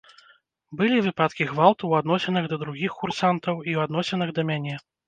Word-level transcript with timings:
Былі 0.79 0.97
выпадкі 1.09 1.47
гвалту 1.51 1.79
ў 1.87 1.93
адносінах 2.05 2.43
да 2.55 2.61
другіх 2.65 2.91
курсантаў 3.05 3.55
і 3.69 3.79
ў 3.79 3.89
адносінах 3.89 4.29
да 4.39 4.51
мяне. 4.55 4.87